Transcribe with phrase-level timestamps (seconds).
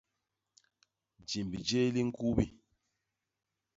[1.29, 2.45] Jimb jé li ñkubi.